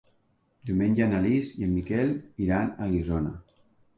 Diumenge 0.69 1.07
na 1.11 1.19
Lis 1.25 1.51
i 1.59 1.67
en 1.67 1.75
Miquel 1.75 2.15
iran 2.47 2.71
a 2.87 2.87
Guissona. 2.95 3.37